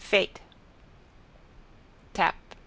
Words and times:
Fate. 0.01 0.39
Tap. 2.13 2.35